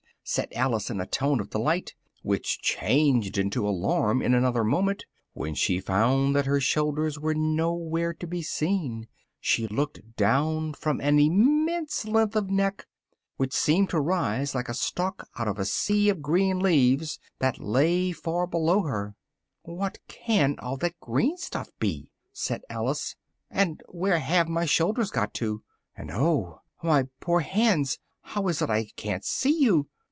[0.23, 5.53] said Alice in a tone of delight, which changed into alarm in another moment, when
[5.53, 9.09] she found that her shoulders were nowhere to be seen:
[9.41, 12.85] she looked down upon an immense length of neck,
[13.35, 17.59] which seemed to rise like a stalk out of a sea of green leaves that
[17.59, 19.15] lay far below her.
[19.63, 23.17] "What can all that green stuff be?" said Alice,
[23.49, 25.61] "and where have my shoulders got to?
[25.97, 26.61] And oh!
[26.81, 27.97] my poor hands!
[28.21, 29.89] how is it I ca'n't see you?"